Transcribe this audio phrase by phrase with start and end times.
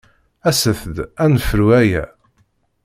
[0.49, 2.03] Aset-d ad nefru aya!